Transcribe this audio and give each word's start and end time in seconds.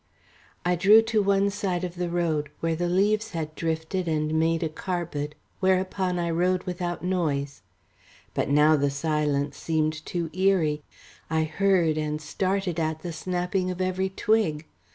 I 0.65 0.75
drew 0.75 1.03
to 1.03 1.21
one 1.21 1.51
side 1.51 1.83
of 1.83 1.93
the 1.93 2.09
road 2.09 2.49
where 2.59 2.75
the 2.75 2.89
leaves 2.89 3.33
had 3.33 3.53
drifted 3.53 4.07
and 4.07 4.33
made 4.33 4.63
a 4.63 4.67
carpet 4.67 5.35
whereon 5.61 6.17
I 6.17 6.31
rode 6.31 6.63
without 6.63 7.03
noise. 7.03 7.61
But 8.33 8.49
now 8.49 8.75
the 8.75 8.89
silence 8.89 9.57
seemed 9.57 10.03
too 10.03 10.31
eerie 10.33 10.81
I 11.29 11.43
heard, 11.43 11.99
and 11.99 12.19
started 12.19 12.79
at, 12.79 13.03
the 13.03 13.13
snapping 13.13 13.69
of 13.69 13.79
every 13.79 14.09
twig. 14.09 14.65